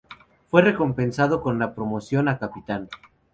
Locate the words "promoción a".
1.75-2.39